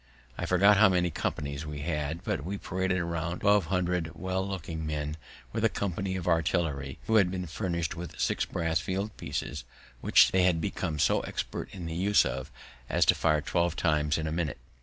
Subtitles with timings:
[0.35, 4.83] I forget how many companies we had, but we paraded about twelve hundred well looking
[4.83, 5.15] men,
[5.53, 9.63] with a company of artillery, who had been furnished with six brass field pieces,
[9.99, 12.49] which they had become so expert in the use of
[12.89, 14.57] as to fire twelve times in a minute.